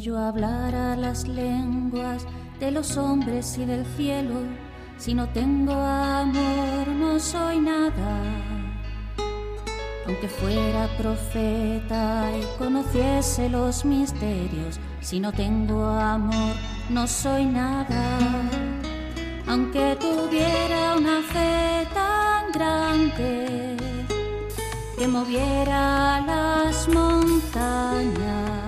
[0.00, 2.24] Yo hablara las lenguas
[2.60, 4.34] de los hombres y del cielo,
[4.96, 8.22] si no tengo amor no soy nada.
[10.06, 16.54] Aunque fuera profeta y conociese los misterios, si no tengo amor
[16.90, 18.18] no soy nada.
[19.48, 23.76] Aunque tuviera una fe tan grande
[24.96, 28.67] que moviera las montañas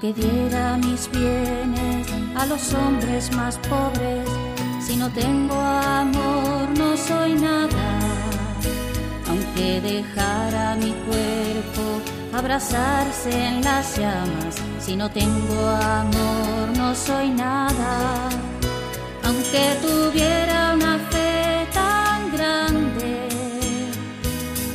[0.00, 4.28] aunque diera mis bienes a los hombres más pobres,
[4.80, 7.98] si no tengo amor no soy nada.
[9.28, 11.82] Aunque dejara mi cuerpo
[12.32, 18.28] abrazarse en las llamas, si no tengo amor no soy nada.
[19.24, 23.28] Aunque tuviera una fe tan grande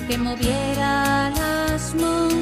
[0.06, 2.33] que moviera las montañas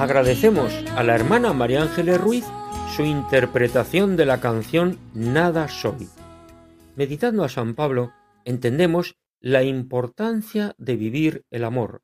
[0.00, 2.46] Agradecemos a la hermana María Ángeles Ruiz
[2.96, 6.08] su interpretación de la canción Nada soy.
[6.96, 8.10] Meditando a San Pablo,
[8.46, 12.00] entendemos la importancia de vivir el amor,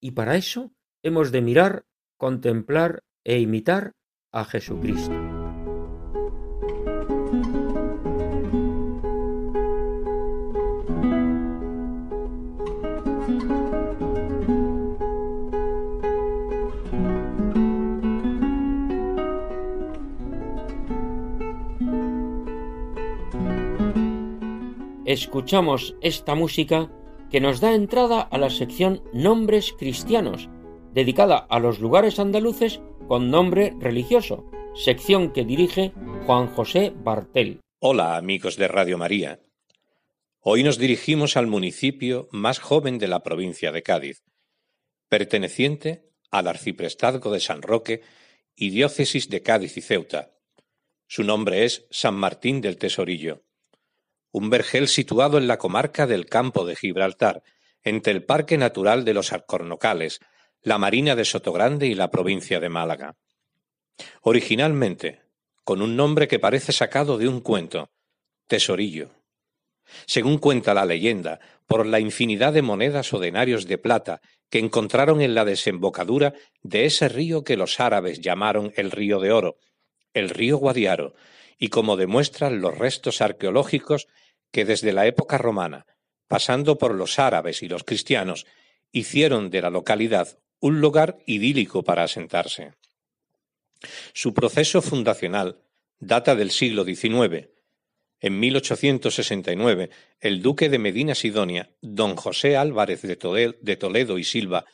[0.00, 0.70] y para eso
[1.02, 1.84] hemos de mirar,
[2.16, 3.94] contemplar e imitar
[4.30, 5.31] a Jesucristo.
[25.12, 26.90] Escuchamos esta música
[27.30, 30.48] que nos da entrada a la sección Nombres Cristianos,
[30.92, 35.92] dedicada a los lugares andaluces con nombre religioso, sección que dirige
[36.26, 37.60] Juan José Bartel.
[37.78, 39.40] Hola amigos de Radio María.
[40.40, 44.22] Hoy nos dirigimos al municipio más joven de la provincia de Cádiz,
[45.08, 48.02] perteneciente al arciprestazgo de San Roque
[48.56, 50.32] y diócesis de Cádiz y Ceuta.
[51.06, 53.42] Su nombre es San Martín del Tesorillo
[54.32, 57.42] un vergel situado en la comarca del Campo de Gibraltar,
[57.82, 60.20] entre el Parque Natural de los Alcornocales,
[60.62, 63.16] la Marina de Sotogrande y la provincia de Málaga.
[64.22, 65.22] Originalmente,
[65.64, 67.90] con un nombre que parece sacado de un cuento,
[68.46, 69.10] Tesorillo.
[70.06, 74.20] Según cuenta la leyenda, por la infinidad de monedas o denarios de plata
[74.50, 79.32] que encontraron en la desembocadura de ese río que los árabes llamaron el río de
[79.32, 79.56] oro,
[80.14, 81.14] el río Guadiaro,
[81.58, 84.08] y como demuestran los restos arqueológicos
[84.52, 85.86] que desde la época romana,
[86.28, 88.46] pasando por los árabes y los cristianos,
[88.92, 92.74] hicieron de la localidad un lugar idílico para asentarse.
[94.12, 95.58] Su proceso fundacional
[95.98, 97.48] data del siglo XIX.
[98.20, 99.90] En 1869,
[100.20, 104.64] el duque de Medina Sidonia, don José Álvarez de Toledo y Silva,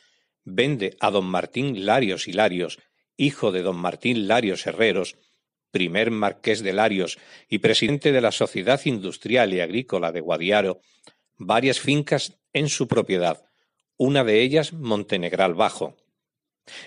[0.43, 2.79] vende a don Martín Larios y Larios,
[3.17, 5.17] hijo de don Martín Larios Herreros,
[5.71, 7.17] primer marqués de Larios
[7.47, 10.81] y presidente de la Sociedad Industrial y Agrícola de Guadiaro,
[11.37, 13.45] varias fincas en su propiedad,
[13.97, 15.95] una de ellas Montenegral Bajo.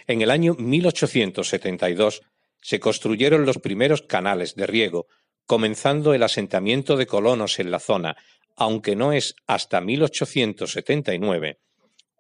[0.07, 2.23] En el año 1872
[2.61, 5.07] se construyeron los primeros canales de riego,
[5.47, 8.17] comenzando el asentamiento de colonos en la zona,
[8.57, 11.59] aunque no es hasta 1879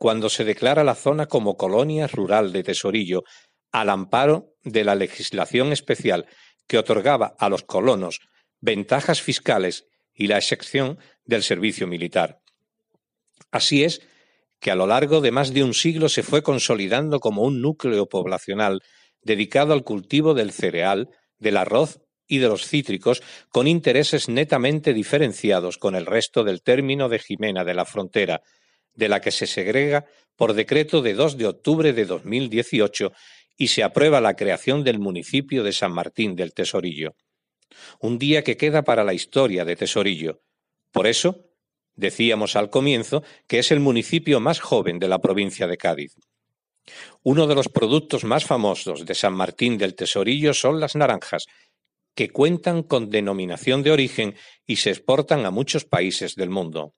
[0.02, 3.22] cuando se declara la zona como colonia rural de Tesorillo,
[3.70, 6.26] al amparo de la legislación especial
[6.66, 8.20] que otorgaba a los colonos
[8.60, 12.40] ventajas fiscales y la excepción del servicio militar.
[13.50, 14.02] Así es
[14.60, 18.08] que a lo largo de más de un siglo se fue consolidando como un núcleo
[18.08, 18.80] poblacional
[19.22, 25.78] dedicado al cultivo del cereal, del arroz y de los cítricos, con intereses netamente diferenciados
[25.78, 28.42] con el resto del término de Jimena de la Frontera,
[28.94, 30.06] de la que se segrega
[30.36, 33.12] por decreto de 2 de octubre de 2018
[33.62, 37.14] y se aprueba la creación del municipio de San Martín del Tesorillo.
[38.00, 40.42] Un día que queda para la historia de Tesorillo.
[40.90, 41.52] Por eso,
[41.94, 46.16] Decíamos al comienzo que es el municipio más joven de la provincia de Cádiz.
[47.22, 51.46] Uno de los productos más famosos de San Martín del Tesorillo son las naranjas,
[52.14, 54.34] que cuentan con denominación de origen
[54.66, 56.94] y se exportan a muchos países del mundo.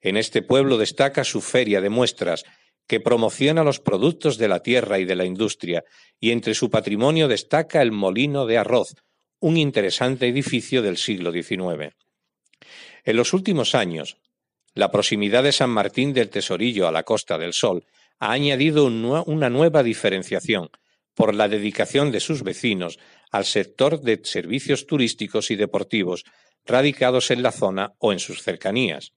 [0.00, 2.44] En este pueblo destaca su feria de muestras,
[2.92, 5.82] que promociona los productos de la tierra y de la industria,
[6.20, 8.96] y entre su patrimonio destaca el Molino de Arroz,
[9.40, 11.96] un interesante edificio del siglo XIX.
[13.02, 14.18] En los últimos años,
[14.74, 17.86] la proximidad de San Martín del Tesorillo a la Costa del Sol
[18.18, 20.68] ha añadido una nueva diferenciación
[21.14, 22.98] por la dedicación de sus vecinos
[23.30, 26.24] al sector de servicios turísticos y deportivos
[26.66, 29.14] radicados en la zona o en sus cercanías.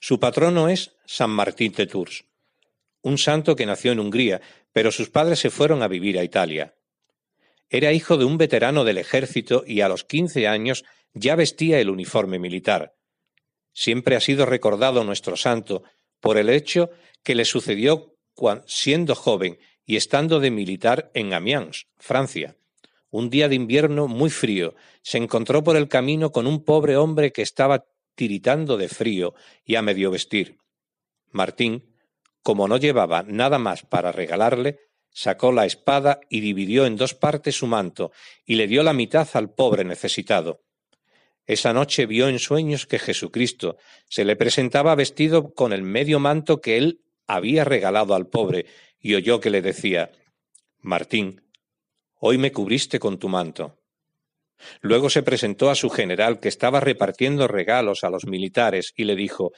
[0.00, 2.24] Su patrono es San Martín de Tours,
[3.02, 4.40] un santo que nació en Hungría,
[4.72, 6.74] pero sus padres se fueron a vivir a Italia.
[7.68, 10.84] Era hijo de un veterano del ejército y a los quince años
[11.14, 12.94] ya vestía el uniforme militar.
[13.72, 15.82] Siempre ha sido recordado nuestro santo
[16.20, 16.90] por el hecho
[17.22, 18.12] que le sucedió
[18.66, 22.56] siendo joven y estando de militar en Amiens, Francia.
[23.10, 27.32] Un día de invierno muy frío, se encontró por el camino con un pobre hombre
[27.32, 27.84] que estaba
[28.14, 29.34] tiritando de frío
[29.64, 30.56] y a medio vestir.
[31.30, 31.91] Martín,
[32.42, 34.78] como no llevaba nada más para regalarle,
[35.10, 38.12] sacó la espada y dividió en dos partes su manto
[38.44, 40.62] y le dio la mitad al pobre necesitado.
[41.46, 43.76] Esa noche vio en sueños que Jesucristo
[44.08, 48.66] se le presentaba vestido con el medio manto que él había regalado al pobre
[49.00, 50.12] y oyó que le decía
[50.78, 51.42] Martín,
[52.14, 53.78] hoy me cubriste con tu manto.
[54.80, 59.16] Luego se presentó a su general que estaba repartiendo regalos a los militares y le
[59.16, 59.52] dijo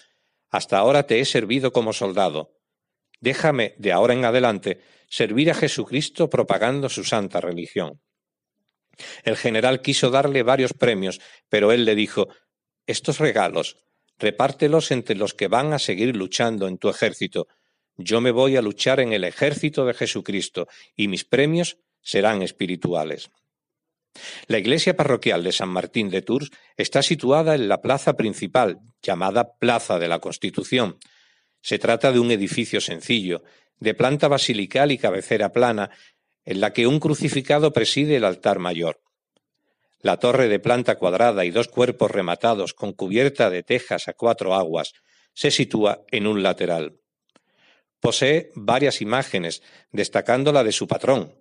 [0.51, 2.53] Hasta ahora te he servido como soldado.
[3.25, 8.03] Déjame, de ahora en adelante, servir a Jesucristo propagando su santa religión.
[9.23, 12.29] El general quiso darle varios premios, pero él le dijo
[12.87, 13.79] Estos regalos,
[14.19, 17.49] repártelos entre los que van a seguir luchando en tu ejército.
[17.97, 23.31] Yo me voy a luchar en el ejército de Jesucristo, y mis premios serán espirituales.
[24.49, 29.57] La iglesia parroquial de San Martín de Tours está situada en la plaza principal, llamada
[29.57, 30.99] Plaza de la Constitución.
[31.65, 33.43] Se trata de un edificio sencillo,
[33.81, 35.89] de planta basilical y cabecera plana,
[36.45, 39.01] en la que un crucificado preside el altar mayor.
[40.01, 44.55] La torre de planta cuadrada y dos cuerpos rematados con cubierta de tejas a cuatro
[44.55, 44.93] aguas
[45.33, 47.01] se sitúa en un lateral.
[47.99, 51.33] Posee varias imágenes, destacando la de su patrón,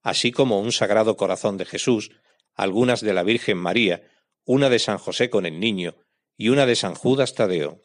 [0.00, 2.12] así como un sagrado corazón de Jesús,
[2.54, 4.08] algunas de la Virgen María,
[4.46, 5.96] una de San José con el Niño
[6.34, 7.82] y una de San Judas Tadeo.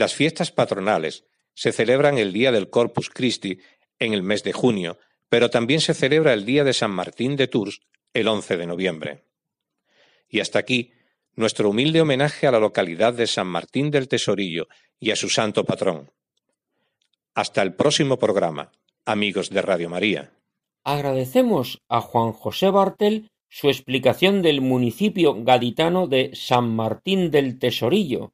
[0.00, 3.58] Las fiestas patronales se celebran el día del Corpus Christi
[3.98, 4.96] en el mes de junio,
[5.28, 7.82] pero también se celebra el Día de San Martín de Tours
[8.14, 9.24] el 11 de noviembre.
[10.26, 10.92] Y hasta aquí
[11.34, 15.66] nuestro humilde homenaje a la localidad de San Martín del Tesorillo y a su santo
[15.66, 16.10] patrón.
[17.34, 18.72] Hasta el próximo programa,
[19.04, 20.32] amigos de Radio María.
[20.82, 28.32] Agradecemos a Juan José Bartel su explicación del municipio gaditano de San Martín del Tesorillo,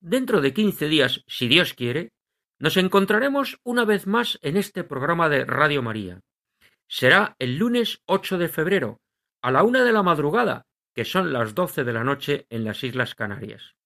[0.01, 2.11] Dentro de quince días, si Dios quiere,
[2.59, 6.23] nos encontraremos una vez más en este programa de Radio María.
[6.89, 9.01] Será el lunes 8 de febrero,
[9.41, 10.67] a la una de la madrugada,
[10.97, 13.77] que son las doce de la noche en las Islas Canarias.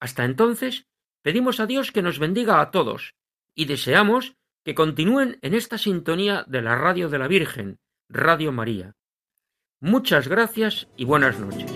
[0.00, 0.86] Hasta entonces,
[1.22, 3.14] pedimos a Dios que nos bendiga a todos
[3.54, 4.36] y deseamos
[4.66, 8.92] que continúen en esta sintonía de la radio de la Virgen, Radio María.
[9.80, 11.72] Muchas gracias y buenas noches.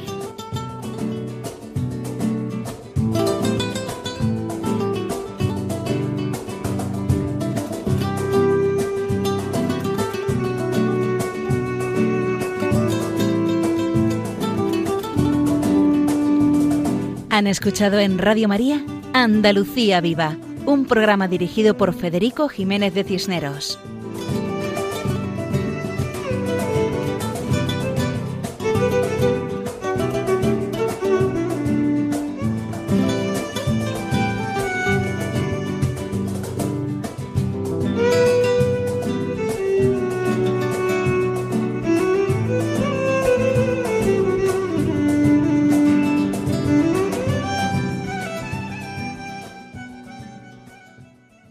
[17.30, 23.80] Han escuchado en Radio María Andalucía Viva, un programa dirigido por Federico Jiménez de Cisneros.